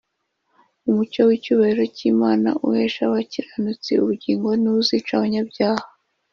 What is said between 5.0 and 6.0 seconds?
abanyabyaha.